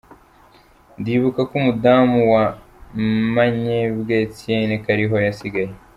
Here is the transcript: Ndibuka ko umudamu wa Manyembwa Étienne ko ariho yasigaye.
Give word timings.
Ndibuka 0.99 1.39
ko 1.49 1.53
umudamu 1.61 2.17
wa 2.33 2.45
Manyembwa 3.35 4.13
Étienne 4.25 4.75
ko 4.81 4.87
ariho 4.95 5.15
yasigaye. 5.25 5.71